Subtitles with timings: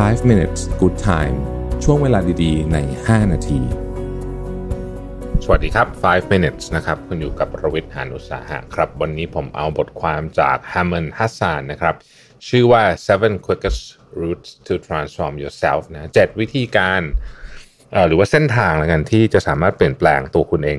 [0.00, 1.36] 5 minutes good time
[1.84, 3.60] ช่วงเวลาดีๆ ใน 5 นาที
[5.44, 11.94] สวัสดีครับ 5 minutes นะครับ คุณอยู่กับประวิทย์หานุสาหะครับ วันนี้ผมเอาบทความจาก Haman Hassan นะครับ
[12.48, 13.82] ชื่อว่า seven quickest
[14.22, 17.02] routes to transform yourself นะเจ็ดวิธีการ
[18.08, 20.78] หรือว่าเส้นทางแล้วกันที่จะสามารถเปลี่ยนแปลงตัวคุณเอง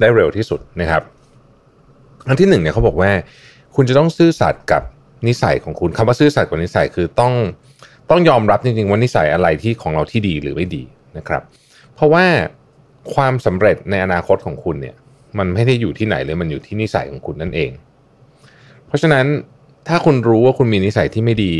[0.00, 1.02] ได้เร็วที่สุดนะครับ
[2.28, 3.10] อันที่หนึ่งเนี่ยเขาบอกว่า
[3.74, 4.82] คุณจะต้องซื่อสัตย์กับ
[5.26, 7.34] นิสัยของคุณคำว่าซื่อสัตย์กับนิสัยคือต้อง
[8.10, 10.82] ต้องยอมรับจริงๆว่านิสัยอะไรที่ของเราที่ดีหรือไม่ดี
[11.18, 11.42] นะครับ
[11.94, 12.24] เพราะว่า
[13.14, 14.96] ความสำเร็จในอนาคตของคุณเนี่ย
[15.38, 17.70] มันไม่ได้อยู่ที่ไหนเลยมันอยู่ที่นิสัยของคุณนั่นเอง
[18.86, 19.26] เพราะฉะนั้น
[19.88, 21.54] ถ้าคุณรู้ว่าคุณมีนิสัยที่ไม่ดี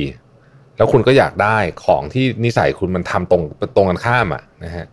[0.77, 3.43] แล้วคุณก็อยากได้ของที่นิสัยคุณมันทำตรง
[3.77, 4.87] ตรงกันข้ามอะนะฮะ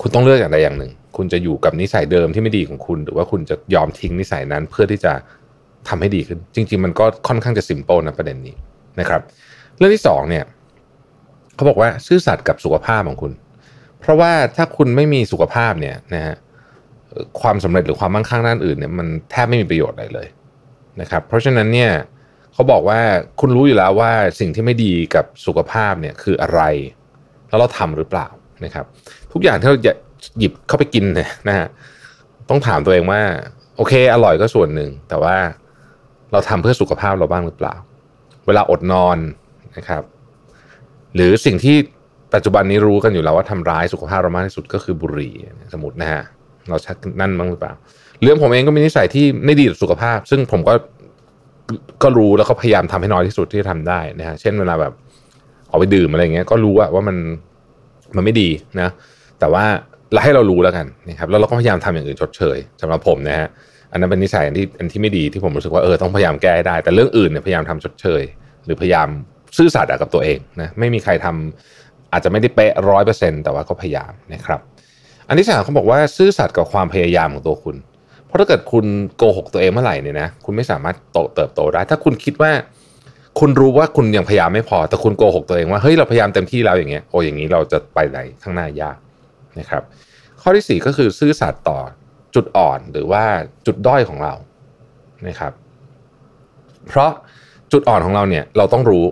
[0.00, 5.12] คุณต้องเลือกอย่างใดอย่างหนึ่ง คุณจะอยู่กับนิสัยเดิมที่ไม่ดีของคุณ หรือว่าคุณจะยอมทิ้งนิสัยนั้นเพื่อที่จะ
[5.88, 8.56] ทำให้ดีขึ้น จริง ๆ มันก็ค่อนข้างจะสิมเปิลนะประเด็นนี้
[9.00, 9.20] นะครับ
[9.76, 10.44] เรื่องที่สองเนี่ย
[11.60, 13.32] เขาบอกว่าซื่อสัตย์กับสุขภาพของคุณ
[14.00, 16.36] เพราะว่าถ้าคุณไม่มีสุขภาพเนี่ยนะฮะ
[17.40, 20.28] ความสำเร็จหรือความมั่งคั่งด้านอื่นเนี่ยมันแทบไม่มีประโยชน์อะไรเลย
[21.00, 21.90] นะครับเพราะฉะนั้นเนี่ย
[22.52, 23.00] เขาบอกว่า
[23.40, 26.60] คุณรู้อยู่แล้วว่าสิ่งที่ไม่ดีกับสุขภาพเนี่ยคืออะไร
[27.48, 28.26] แล้วเราทำหรือเปล่า
[28.64, 28.84] นะครับ
[29.32, 29.92] ทุกอย่างที่เราจะ
[30.38, 31.68] หยิบเข้าไปกินเนี่ยนะฮะ
[32.48, 33.22] ต้องถามตัวเองว่า
[33.76, 35.36] โอเค อร่อยก็ส่วนหนึ่ง แต่ว่า
[36.32, 37.74] เราทำเพื่อสุขภาพเราบ้างหรือเปล่า
[38.46, 39.18] เวลาอดนอน
[39.76, 40.02] นะครับ
[41.14, 41.76] หรือสิ่งที่
[42.34, 45.34] ปัจจุบันนี้รู้กันอยู่แล้วว่าทำร้ายสุขภาพเรามากที่สุดก็คือบุหรี่
[45.74, 46.22] สมมตินะฮะ
[46.68, 47.72] เราชักนั่นบ้างหรือเปล่า
[48.22, 50.74] เรื่องผมเองก็มีนิสัยที่ไม่ดีต่อสุขภาพ ซึ่งผมก็
[52.02, 54.92] ก็รู้แล้วก็พยายามทำให้น้อยที่สุดที่จะทำได้นะฮะเช่นเวลาแบบ
[55.70, 57.16] ออกไปดื่มอะไรเงี้ยก็รู้ว่าว่ามัน
[58.16, 58.48] มันไม่ดี
[58.80, 58.88] นะ
[59.40, 59.64] แต่ว่า
[60.12, 63.48] เราให้เรารู้แล้วกันนะครับแล้วเราก็พยายามทำอย่างอื่นชดเชยสำหรับผมนะฮะ
[63.92, 68.22] อันนั้นเป็นนิสัยอันที่อันที่ไม่ดีที่ผมรู้สึกว่าเออต้องพยายามแก้ให้ได้ แต่เรื่องอื่นเนี่ยพยายามทำชดเชย
[68.64, 69.08] หรือพยายาม
[69.56, 74.60] ซื่อสัตย์กับตัวเองนะไม่มีใครทำอาจจะไม่ได้เป๊ะร้อยเปอร์เซ็นแต่ว่าก็พยายามนะครับ
[75.28, 77.76] อันที่สามเขาบอกว่าซื่อสัตย์กับความพยายามของตัวคุณ
[78.26, 82.52] เพราะถ้าเกิดคุณโกหกตัวเองเมื่อไหร่เนี่ยนะคุณไม่สามารถโตเติบโตได้ ถ้าคุณคิดว่า
[83.40, 88.96] คุณรู้ว่าคุณยังพยายามไม่พอ แต่คุณโกหกตัวเองว่าเฮ้ยเราพยายามเต็มที่แล้วอย่างเงี้ยโอ้อย่างนี้เราจะไปไหนข้างหน้ายาก
[89.58, 89.82] นะครับ
[90.40, 91.78] ข้อที่สี่ก็คือซื่อสัตย์ต่อ
[92.34, 93.24] จุดอ่อนหรือว่า
[93.66, 94.34] จุดด้อยของเรา
[95.28, 95.52] นะครับ
[96.88, 97.10] เพราะ
[97.72, 99.04] จุดอ่อนของเราเนี่ยเราต้องรู้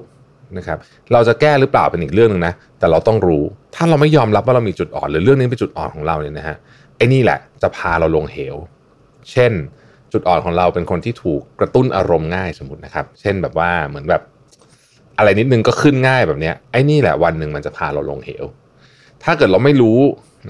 [0.56, 0.78] นะครับ
[1.12, 3.44] เราจะแก้หรือเปล่าเป็นอีกเรื่องหนึ่งนะแต่เราต้องรู้
[3.74, 6.56] ถ้าเราไม่ยอมรับว่าเรามีจุดอ่อนหรือเรื่องนี้เป็นจุดอ่อนของเราเนี่ยนะฮะ
[6.96, 8.56] ไอ้นี่แหละจะพาเราลงเหว
[9.32, 9.52] เช่น
[10.12, 14.22] จุดอ่อนของเราเป็นคนที่ถูกกระตุ้นอารมณ์ง่ายสมมตินะครับ เช่นแบบว่าเหมือนแบบ
[15.18, 18.44] อะไรนิดนึงก็ขึ้นง่ายแบบเนี้ยไอ้นี่แหละวันหนึ่งมันจะพาเราลงเหว
[19.24, 19.98] ถ้าเกิดเราไม่รู้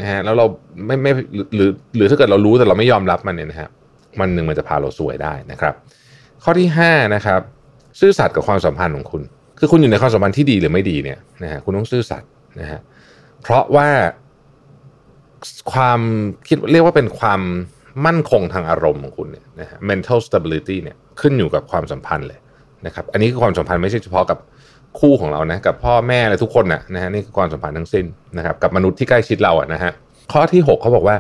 [0.00, 0.47] นะฮะแล้วเรา
[0.86, 3.69] ไม่ไม่หรือหรือถ้าเกิดเรารู้แต่เราไม่ยอมรับมันเนี่ยนะฮะ
[4.20, 5.75] มันหนึ่งมันจะพาเราสวยได้นะครับ
[6.42, 7.41] ข้อที่ห้านะครับ
[8.00, 9.22] ซื่อสัตย์กับความสัมพันธ์ของคุณ
[9.59, 12.31] คือคุณอยู่ในความสัมพันธ์ที่ดีหรือไม่ดีเนี่ยนะฮะคุณต้องซื่อสัตย์
[12.61, 12.81] นะฮะ
[13.43, 13.89] เพราะว่า
[15.73, 16.01] ความ
[16.49, 17.41] คิดเรียกว่าเป็นความ
[18.07, 22.39] มั่นคงทางอารมณ์ของคุณเนี่ยนะฮะ mental stability เนี่ยขึ้นอยู่กับความสัมพันธ์เลย
[22.87, 24.39] นะครับ อันนี้คือความสัมพันธ์ไม่ใช่เฉพาะกับ
[25.01, 28.05] คู่ของเรานะกับพ่อแม่อะไรทุกคนนะนะฮะนี่คือความสัมพันธ์ทั้งสิ้น
[28.37, 29.93] นะครับ กับมนุษย์ที่ใกล้ชิดเราอะนะฮะ
[30.33, 31.17] ข้อที่หกเขาบอกว่า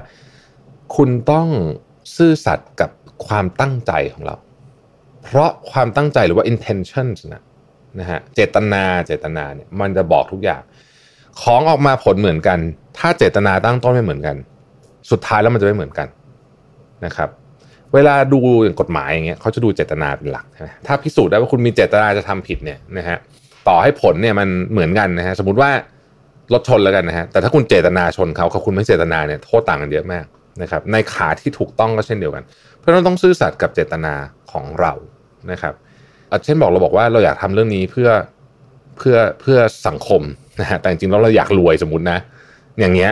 [0.96, 1.48] คุณต้อง
[2.16, 2.90] ซื่อสัตย์กับ
[3.26, 4.36] ความตั้งใจของเรา
[5.24, 7.42] เพราะความตั้งใจหรือว่า intentions นะ
[8.00, 10.62] นะฮะเจตนาเจตนาเนี่ยมันจะบอกทุกอย่าง
[11.42, 12.58] ของออกมาผลเหมือนกัน
[12.98, 14.36] ถ้าเจตนาตั้งต้นไม่เหมือนกัน
[15.10, 16.08] สุดท้ายแล้วมันจะไม่เหมือนกัน
[17.06, 17.28] นะครับ
[17.94, 23.18] เวลาดูอย่างกฎหมายอย่างเงี้ยเขาจะดูเจตนาเป็นหลักใช่ไหมถ้าพิสูจน์ได้ว่าคุณมีเจตนาจะทำผิดเนี่ยนะฮะ
[23.68, 25.70] ต่อให้ผลเนี่ยมันเหมือนกันนะฮะสมมติว่า
[26.52, 30.24] รถชนแล้วกันนะฮะแต่ถ้าคุณเจตนาชนเขากับคุณไม่เจตนาเนี่ยโทษต่างกันเยอะมาก
[30.62, 32.44] นะครับในขาที่ถูกต้องก็เช่นเดียวกัน
[32.78, 34.14] เพราะนั้นต้องซื่อสัตย์กับเจตนา
[34.52, 34.92] ของเรา
[35.50, 35.74] นะครับ
[36.44, 38.08] เช่นบอกเราบอกว่าเราอยากทำเรื่องนี้เพื่อ
[38.98, 40.22] เพื่อเพื่อสังคม
[40.60, 42.18] นะฮะแต่จริงๆแล้วเราอยากรวยสมมตินะ
[42.80, 43.10] อย่างเงี้ย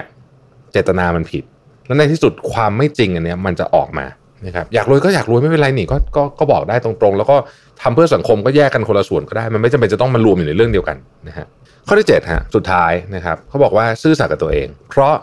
[0.72, 1.44] เจตนามันผิด
[1.86, 4.06] แล้วในที่สุดความไม่จริงอันเนี้ยมันจะออกมา
[4.46, 7.36] นะครับอยากรวยก็อยากรวยไม่เป็นไรนี่ก็ก็ก็บอกได้ตรงๆ แล้วก็
[7.82, 10.96] ทำเพื่อสังคมก็แยกกันคนละส่วนก็ได้ มันไม่จำเป็นจะต้องมารวมอยู่ในเรื่องเดียวกัน
[11.28, 11.46] นะฮะ
[11.86, 15.14] ข้อที่7ฮะสุดท้ายนะครับเขาบอกว่าซื่อสัตย์กับตัวเอง เพราะ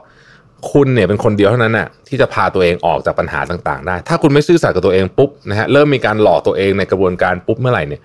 [0.71, 8.01] คุณเนี่ยเป็นคนเดียวเท่านั้นน่ะที่จะพาตัวเองออกจากปัญหาต่างๆ ได้ ถ้าคุณไม่ซื่อสัตย์กับตัวเองปุ๊บนะฮะเริ่มมีการหลอกตัวเองในกระบวนการปุ๊บเมื่อไหร่เนี่ย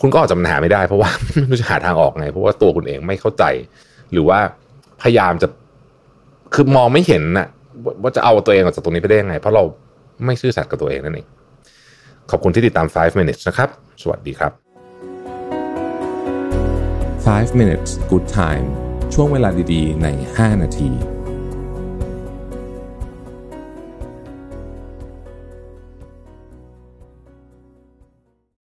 [0.00, 3.44] คุณก็ออกจากปัญหาไม่ได้เพราะว่าไม่รู้จะหาทางออกไง เพราะว่าตัวคุณเองไม่เข้าใจ
[4.12, 4.38] หรือว่า
[5.02, 5.48] พยายามจะ
[6.54, 7.46] คือมองไม่เห็นน่ะ
[8.02, 9.64] ว่าจะเอาตัวเองออกจากตรงนี้ไปได้ยังไง เพราะเรา
[10.24, 11.26] ไม่ซื่อสัตย์กับตัวเองนั่นเอง
[12.30, 13.68] ขอบคุณที่ติดตาม 5 minutes นะครับ
[14.02, 14.52] สวัสดีครับ
[17.46, 18.66] 5 minutes good time
[19.14, 20.90] ช่วงเวลาดีๆ ใน 5 นาที